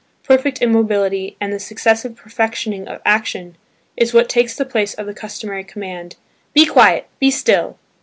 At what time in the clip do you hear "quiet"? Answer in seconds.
6.65-7.07